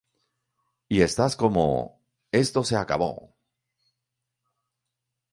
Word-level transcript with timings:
Y 0.89 1.01
estás 1.01 1.35
como, 1.35 2.01
"esto 2.31 2.63
se 2.63 2.75
acabó. 2.75 3.35